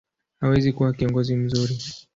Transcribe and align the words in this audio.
hawezi 0.39 0.71
kuwa 0.73 0.93
kiongozi 0.93 1.35
mzuri. 1.35 1.75